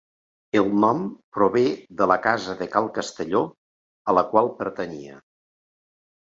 El 0.59 0.69
nom 0.83 1.01
prové 1.37 1.65
de 1.99 2.07
la 2.11 2.17
casa 2.23 2.55
de 2.63 2.67
Cal 2.77 2.89
Castelló, 2.95 3.43
a 4.13 4.17
la 4.21 4.25
qual 4.33 4.51
pertanyia. 4.63 5.21